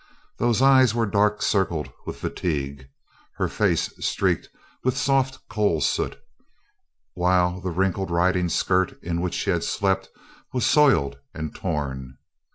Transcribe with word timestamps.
Those 0.39 0.63
eyes 0.63 0.95
were 0.95 1.05
dark 1.05 1.43
circled 1.43 1.91
with 2.07 2.17
fatigue, 2.17 2.89
her 3.35 3.47
face 3.47 3.93
streaked 4.03 4.49
with 4.83 4.97
soft 4.97 5.47
coal 5.47 5.79
soot, 5.79 6.17
while 7.13 7.61
the 7.61 7.69
wrinkled 7.69 8.09
riding 8.09 8.49
skirt 8.49 8.97
in 9.03 9.21
which 9.21 9.35
she 9.35 9.51
had 9.51 9.63
slept 9.63 10.09
was 10.53 10.65
soiled 10.65 11.19
and 11.35 11.53
torn. 11.53 12.17